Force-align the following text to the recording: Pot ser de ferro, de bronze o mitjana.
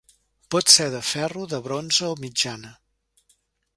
Pot 0.53 0.71
ser 0.75 0.87
de 0.95 1.01
ferro, 1.09 1.45
de 1.51 1.59
bronze 1.67 2.09
o 2.09 2.13
mitjana. 2.25 2.73